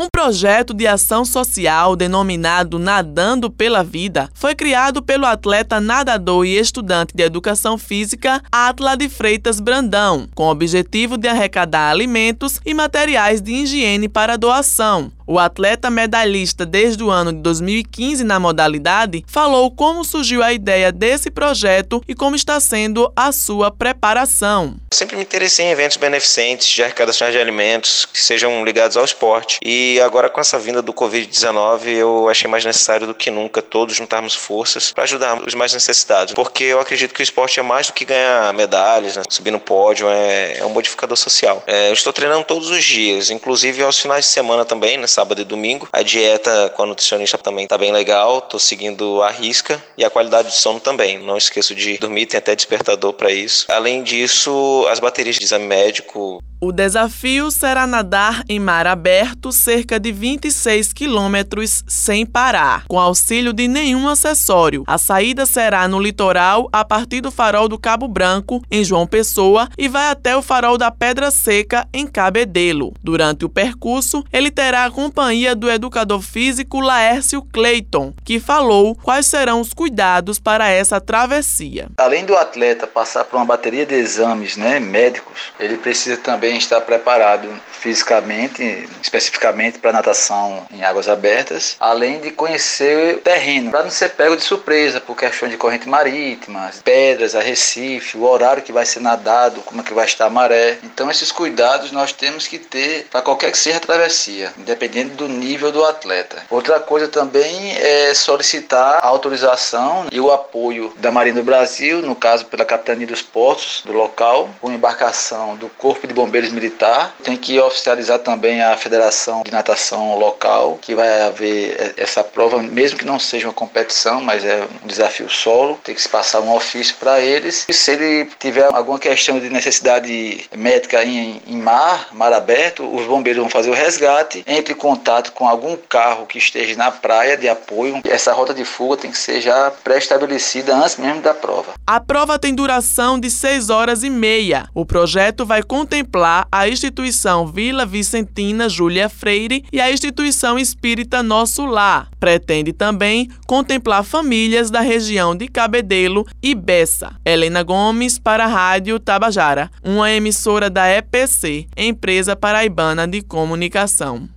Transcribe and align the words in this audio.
Um 0.00 0.08
projeto 0.10 0.72
de 0.72 0.86
ação 0.86 1.26
social 1.26 1.94
denominado 1.94 2.78
Nadando 2.78 3.50
pela 3.50 3.84
Vida 3.84 4.30
foi 4.32 4.54
criado 4.54 5.02
pelo 5.02 5.26
atleta 5.26 5.78
nadador 5.78 6.46
e 6.46 6.56
estudante 6.56 7.14
de 7.14 7.22
educação 7.22 7.76
física 7.76 8.42
Atla 8.50 8.96
de 8.96 9.10
Freitas 9.10 9.60
Brandão, 9.60 10.26
com 10.34 10.44
o 10.44 10.50
objetivo 10.50 11.18
de 11.18 11.28
arrecadar 11.28 11.90
alimentos 11.90 12.62
e 12.64 12.72
materiais 12.72 13.42
de 13.42 13.52
higiene 13.52 14.08
para 14.08 14.38
doação. 14.38 15.12
O 15.32 15.38
atleta 15.38 15.88
medalhista 15.92 16.66
desde 16.66 17.04
o 17.04 17.08
ano 17.08 17.32
de 17.32 17.38
2015 17.38 18.24
na 18.24 18.40
modalidade 18.40 19.24
falou 19.28 19.70
como 19.70 20.04
surgiu 20.04 20.42
a 20.42 20.52
ideia 20.52 20.90
desse 20.90 21.30
projeto 21.30 22.02
e 22.08 22.16
como 22.16 22.34
está 22.34 22.58
sendo 22.58 23.12
a 23.14 23.30
sua 23.30 23.70
preparação. 23.70 24.74
Sempre 24.92 25.14
me 25.14 25.22
interessei 25.22 25.66
em 25.66 25.70
eventos 25.70 25.98
beneficentes 25.98 26.66
de 26.66 26.82
arrecadação 26.82 27.30
de 27.30 27.38
alimentos 27.38 28.06
que 28.06 28.20
sejam 28.20 28.64
ligados 28.64 28.96
ao 28.96 29.04
esporte. 29.04 29.60
E 29.64 30.00
agora 30.00 30.28
com 30.28 30.40
essa 30.40 30.58
vinda 30.58 30.82
do 30.82 30.92
Covid-19, 30.92 31.86
eu 31.86 32.28
achei 32.28 32.50
mais 32.50 32.64
necessário 32.64 33.06
do 33.06 33.14
que 33.14 33.30
nunca 33.30 33.62
todos 33.62 33.94
juntarmos 33.94 34.34
forças 34.34 34.92
para 34.92 35.04
ajudar 35.04 35.40
os 35.46 35.54
mais 35.54 35.72
necessitados. 35.72 36.34
Porque 36.34 36.64
eu 36.64 36.80
acredito 36.80 37.14
que 37.14 37.22
o 37.22 37.22
esporte 37.22 37.60
é 37.60 37.62
mais 37.62 37.86
do 37.86 37.92
que 37.92 38.04
ganhar 38.04 38.52
medalhas, 38.52 39.14
né? 39.14 39.22
subir 39.30 39.52
no 39.52 39.60
pódio, 39.60 40.08
é, 40.10 40.58
é 40.58 40.66
um 40.66 40.70
modificador 40.70 41.16
social. 41.16 41.62
É, 41.68 41.88
eu 41.88 41.94
estou 41.94 42.12
treinando 42.12 42.42
todos 42.42 42.68
os 42.68 42.82
dias, 42.82 43.30
inclusive 43.30 43.80
aos 43.84 43.96
finais 43.96 44.24
de 44.24 44.32
semana 44.32 44.64
também, 44.64 44.98
nessa 44.98 45.19
sábado 45.20 45.42
e 45.42 45.44
domingo. 45.44 45.86
A 45.92 46.02
dieta 46.02 46.72
com 46.74 46.82
a 46.82 46.86
nutricionista 46.86 47.36
também 47.36 47.66
tá 47.66 47.76
bem 47.76 47.92
legal, 47.92 48.40
tô 48.40 48.58
seguindo 48.58 49.22
a 49.22 49.30
risca 49.30 49.82
e 49.98 50.04
a 50.04 50.08
qualidade 50.08 50.48
de 50.48 50.54
sono 50.54 50.80
também. 50.80 51.18
Não 51.18 51.36
esqueço 51.36 51.74
de 51.74 51.98
dormir, 51.98 52.26
tem 52.26 52.38
até 52.38 52.56
despertador 52.56 53.12
para 53.12 53.30
isso. 53.30 53.66
Além 53.68 54.02
disso, 54.02 54.86
as 54.90 54.98
baterias 54.98 55.36
de 55.36 55.44
exame 55.44 55.66
médico 55.66 56.42
o 56.60 56.72
desafio 56.72 57.50
será 57.50 57.86
nadar 57.86 58.44
em 58.46 58.60
mar 58.60 58.86
aberto 58.86 59.50
cerca 59.50 59.98
de 59.98 60.12
26 60.12 60.92
quilômetros 60.92 61.82
sem 61.88 62.26
parar, 62.26 62.84
com 62.86 63.00
auxílio 63.00 63.52
de 63.52 63.66
nenhum 63.66 64.06
acessório. 64.06 64.84
A 64.86 64.98
saída 64.98 65.46
será 65.46 65.88
no 65.88 65.98
litoral 65.98 66.68
a 66.70 66.84
partir 66.84 67.22
do 67.22 67.30
farol 67.30 67.66
do 67.66 67.78
Cabo 67.78 68.06
Branco, 68.06 68.62
em 68.70 68.84
João 68.84 69.06
Pessoa, 69.06 69.68
e 69.78 69.88
vai 69.88 70.08
até 70.10 70.36
o 70.36 70.42
farol 70.42 70.76
da 70.76 70.90
Pedra 70.90 71.30
Seca, 71.30 71.88
em 71.94 72.06
Cabedelo. 72.06 72.92
Durante 73.02 73.44
o 73.46 73.48
percurso, 73.48 74.22
ele 74.30 74.50
terá 74.50 74.84
a 74.84 74.90
companhia 74.90 75.54
do 75.54 75.70
educador 75.70 76.20
físico 76.20 76.80
Laércio 76.80 77.40
Clayton, 77.42 78.12
que 78.22 78.38
falou 78.38 78.94
quais 78.94 79.26
serão 79.26 79.60
os 79.60 79.72
cuidados 79.72 80.38
para 80.38 80.68
essa 80.68 81.00
travessia. 81.00 81.88
Além 81.96 82.26
do 82.26 82.36
atleta 82.36 82.86
passar 82.86 83.24
por 83.24 83.36
uma 83.36 83.46
bateria 83.46 83.86
de 83.86 83.94
exames 83.94 84.58
né, 84.58 84.78
médicos, 84.78 85.52
ele 85.58 85.78
precisa 85.78 86.18
também 86.18 86.49
também 86.50 86.58
estar 86.58 86.80
preparado 86.80 87.48
fisicamente, 87.70 88.88
especificamente 89.00 89.78
para 89.78 89.92
natação 89.92 90.66
em 90.70 90.82
águas 90.82 91.08
abertas, 91.08 91.76
além 91.78 92.20
de 92.20 92.30
conhecer 92.30 93.16
o 93.16 93.20
terreno, 93.20 93.70
para 93.70 93.84
não 93.84 93.90
ser 93.90 94.10
pego 94.10 94.36
de 94.36 94.42
surpresa 94.42 95.00
por 95.00 95.16
questões 95.16 95.52
de 95.52 95.56
corrente 95.56 95.88
marítima, 95.88 96.70
pedras, 96.84 97.34
arrecife, 97.34 98.18
o 98.18 98.24
horário 98.24 98.62
que 98.62 98.72
vai 98.72 98.84
ser 98.84 99.00
nadado, 99.00 99.60
como 99.62 99.80
é 99.80 99.84
que 99.84 99.94
vai 99.94 100.04
estar 100.04 100.26
a 100.26 100.30
maré. 100.30 100.78
Então 100.82 101.10
esses 101.10 101.30
cuidados 101.30 101.92
nós 101.92 102.12
temos 102.12 102.46
que 102.46 102.58
ter 102.58 103.06
para 103.10 103.22
qualquer 103.22 103.52
que 103.52 103.58
seja 103.58 103.76
a 103.76 103.80
travessia, 103.80 104.52
independente 104.58 105.14
do 105.14 105.28
nível 105.28 105.70
do 105.70 105.84
atleta. 105.84 106.42
Outra 106.50 106.80
coisa 106.80 107.06
também 107.08 107.76
é 107.76 108.12
solicitar 108.12 108.98
a 109.02 109.06
autorização 109.06 110.06
e 110.10 110.20
o 110.20 110.30
apoio 110.30 110.92
da 110.96 111.12
Marinha 111.12 111.36
do 111.36 111.42
Brasil, 111.42 112.02
no 112.02 112.16
caso 112.16 112.46
pela 112.46 112.64
Capitania 112.64 113.06
dos 113.06 113.22
Portos 113.22 113.82
do 113.86 113.92
local, 113.92 114.50
com 114.60 114.72
embarcação 114.72 115.56
do 115.56 115.68
Corpo 115.68 116.06
de 116.06 116.12
Bombeiros 116.12 116.39
Bombeiros 116.40 116.52
Militar. 116.52 117.14
Tem 117.22 117.36
que 117.36 117.60
oficializar 117.60 118.18
também 118.20 118.62
a 118.62 118.76
Federação 118.76 119.42
de 119.42 119.50
Natação 119.50 120.18
local, 120.18 120.78
que 120.80 120.94
vai 120.94 121.22
haver 121.22 121.94
essa 121.96 122.24
prova, 122.24 122.62
mesmo 122.62 122.98
que 122.98 123.04
não 123.04 123.18
seja 123.18 123.46
uma 123.46 123.52
competição, 123.52 124.20
mas 124.20 124.44
é 124.44 124.66
um 124.82 124.86
desafio 124.86 125.28
solo. 125.28 125.78
Tem 125.84 125.94
que 125.94 126.00
se 126.00 126.08
passar 126.08 126.40
um 126.40 126.54
ofício 126.54 126.96
para 126.98 127.20
eles. 127.20 127.66
E 127.68 127.74
se 127.74 127.92
ele 127.92 128.30
tiver 128.38 128.64
alguma 128.72 128.98
questão 128.98 129.38
de 129.38 129.50
necessidade 129.50 130.48
médica 130.56 131.04
em, 131.04 131.42
em 131.46 131.56
mar, 131.56 132.08
mar 132.12 132.32
aberto, 132.32 132.84
os 132.94 133.06
bombeiros 133.06 133.40
vão 133.40 133.50
fazer 133.50 133.70
o 133.70 133.74
resgate, 133.74 134.42
entre 134.46 134.72
em 134.72 134.76
contato 134.76 135.32
com 135.32 135.46
algum 135.46 135.76
carro 135.76 136.26
que 136.26 136.38
esteja 136.38 136.76
na 136.76 136.90
praia 136.90 137.36
de 137.36 137.48
apoio. 137.48 138.00
Essa 138.04 138.32
rota 138.32 138.54
de 138.54 138.64
fuga 138.64 138.96
tem 138.96 139.10
que 139.10 139.18
ser 139.18 139.40
já 139.40 139.70
pré-estabelecida 139.84 140.74
antes 140.74 140.96
mesmo 140.96 141.20
da 141.20 141.34
prova. 141.34 141.74
A 141.86 142.00
prova 142.00 142.38
tem 142.38 142.54
duração 142.54 143.18
de 143.18 143.30
6 143.30 143.68
horas 143.70 144.02
e 144.02 144.10
meia. 144.10 144.68
O 144.74 144.86
projeto 144.86 145.44
vai 145.44 145.62
contemplar 145.62 146.29
a 146.50 146.68
instituição 146.68 147.46
Vila 147.46 147.84
Vicentina 147.84 148.68
Júlia 148.68 149.08
Freire 149.08 149.64
e 149.72 149.80
a 149.80 149.90
instituição 149.90 150.58
espírita 150.58 151.22
Nosso 151.22 151.66
Lar. 151.66 152.08
Pretende 152.18 152.72
também 152.72 153.28
contemplar 153.46 154.04
famílias 154.04 154.70
da 154.70 154.80
região 154.80 155.34
de 155.34 155.48
Cabedelo 155.48 156.26
e 156.42 156.54
Bessa. 156.54 157.16
Helena 157.24 157.62
Gomes 157.62 158.18
para 158.18 158.44
a 158.44 158.48
Rádio 158.48 158.98
Tabajara, 159.00 159.70
uma 159.82 160.10
emissora 160.10 160.70
da 160.70 160.88
EPC, 160.88 161.66
Empresa 161.76 162.36
Paraibana 162.36 163.06
de 163.06 163.22
Comunicação. 163.22 164.28